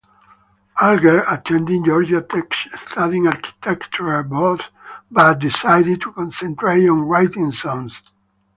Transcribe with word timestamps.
Alger 0.81 1.23
attended 1.29 1.85
Georgia 1.85 2.21
Tech 2.21 2.51
studying 2.75 3.27
architecture 3.27 4.23
but 4.23 5.35
decided 5.37 6.01
to 6.01 6.11
concentrate 6.13 6.87
on 6.87 7.03
writing 7.03 7.51
songs. 7.51 8.01